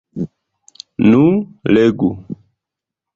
Nu, 1.09 1.19
legu! 1.77 2.09